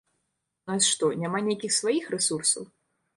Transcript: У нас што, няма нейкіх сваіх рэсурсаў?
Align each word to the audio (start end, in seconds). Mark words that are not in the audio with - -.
У 0.61 0.69
нас 0.71 0.87
што, 0.93 1.09
няма 1.23 1.41
нейкіх 1.49 1.71
сваіх 1.81 2.09
рэсурсаў? 2.17 2.63